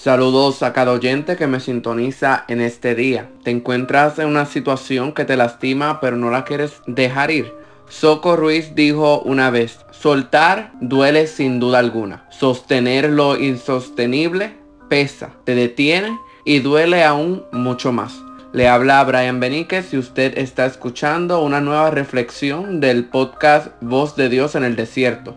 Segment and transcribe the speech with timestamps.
[0.00, 3.28] Saludos a cada oyente que me sintoniza en este día.
[3.42, 7.52] ¿Te encuentras en una situación que te lastima pero no la quieres dejar ir?
[7.88, 12.28] Soco Ruiz dijo una vez, soltar duele sin duda alguna.
[12.30, 14.54] Sostener lo insostenible
[14.88, 18.22] pesa, te detiene y duele aún mucho más.
[18.52, 24.28] Le habla Brian Beníquez y usted está escuchando una nueva reflexión del podcast Voz de
[24.28, 25.34] Dios en el Desierto.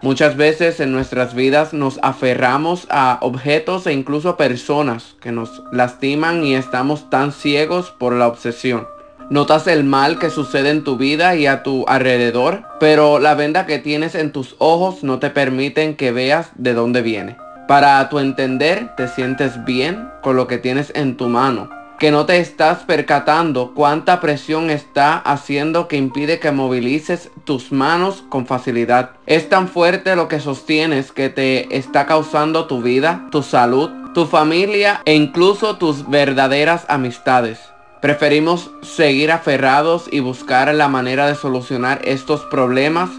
[0.00, 6.44] Muchas veces en nuestras vidas nos aferramos a objetos e incluso personas que nos lastiman
[6.44, 8.86] y estamos tan ciegos por la obsesión.
[9.28, 13.66] Notas el mal que sucede en tu vida y a tu alrededor, pero la venda
[13.66, 17.36] que tienes en tus ojos no te permiten que veas de dónde viene.
[17.66, 21.68] Para tu entender, te sientes bien con lo que tienes en tu mano,
[21.98, 28.22] que no te estás percatando cuánta presión está haciendo que impide que movilices tus manos
[28.28, 29.10] con facilidad.
[29.26, 34.26] Es tan fuerte lo que sostienes que te está causando tu vida, tu salud, tu
[34.26, 37.58] familia e incluso tus verdaderas amistades.
[38.00, 43.10] Preferimos seguir aferrados y buscar la manera de solucionar estos problemas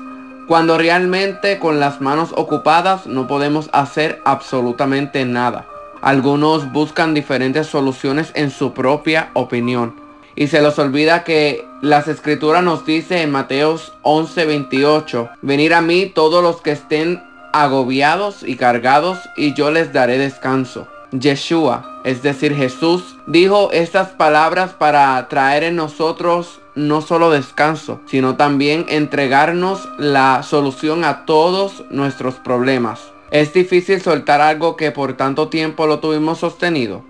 [0.48, 5.68] cuando realmente con las manos ocupadas no podemos hacer absolutamente nada.
[6.02, 9.96] Algunos buscan diferentes soluciones en su propia opinión.
[10.36, 16.06] Y se les olvida que las escrituras nos dice en Mateos 11:28, venir a mí
[16.06, 20.88] todos los que estén agobiados y cargados y yo les daré descanso.
[21.12, 28.36] Yeshua, es decir Jesús, dijo estas palabras para traer en nosotros no solo descanso, sino
[28.36, 33.12] también entregarnos la solución a todos nuestros problemas.
[33.32, 37.04] ¿Es difícil soltar algo que por tanto tiempo lo tuvimos sostenido?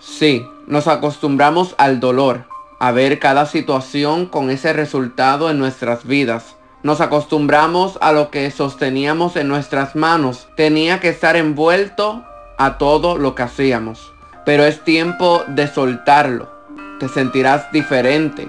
[0.00, 2.46] Sí, nos acostumbramos al dolor,
[2.80, 6.56] a ver cada situación con ese resultado en nuestras vidas.
[6.82, 10.48] Nos acostumbramos a lo que sosteníamos en nuestras manos.
[10.56, 12.24] Tenía que estar envuelto
[12.58, 14.12] a todo lo que hacíamos.
[14.44, 16.50] Pero es tiempo de soltarlo.
[16.98, 18.48] Te sentirás diferente.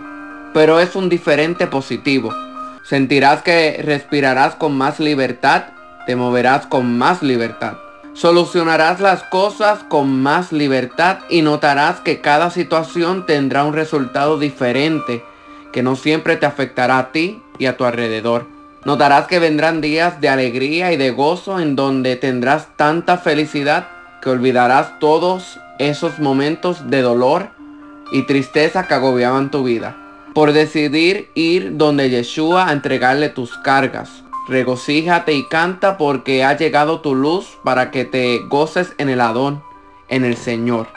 [0.54, 2.34] Pero es un diferente positivo.
[2.84, 5.66] Sentirás que respirarás con más libertad
[6.06, 7.74] te moverás con más libertad.
[8.14, 15.24] Solucionarás las cosas con más libertad y notarás que cada situación tendrá un resultado diferente
[15.72, 18.48] que no siempre te afectará a ti y a tu alrededor.
[18.84, 23.88] Notarás que vendrán días de alegría y de gozo en donde tendrás tanta felicidad
[24.22, 27.50] que olvidarás todos esos momentos de dolor
[28.12, 29.96] y tristeza que agobiaban tu vida.
[30.34, 37.02] Por decidir ir donde Yeshua a entregarle tus cargas, Regocíjate y canta porque ha llegado
[37.02, 39.64] tu luz para que te goces en el Adón,
[40.10, 40.88] en el Señor.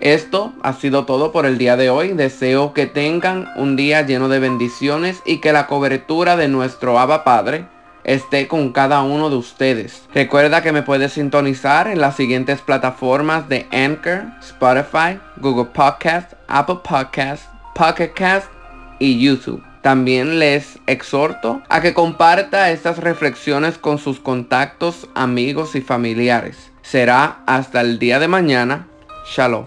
[0.00, 2.12] Esto ha sido todo por el día de hoy.
[2.12, 7.24] Deseo que tengan un día lleno de bendiciones y que la cobertura de nuestro Abba
[7.24, 7.66] Padre
[8.04, 10.02] esté con cada uno de ustedes.
[10.12, 16.80] Recuerda que me puedes sintonizar en las siguientes plataformas de Anchor, Spotify, Google Podcast, Apple
[16.84, 17.44] Podcast,
[17.74, 18.50] Pocket Cast
[18.98, 19.62] y YouTube.
[19.84, 26.70] También les exhorto a que comparta estas reflexiones con sus contactos, amigos y familiares.
[26.80, 28.88] Será hasta el día de mañana.
[29.26, 29.66] Shalom.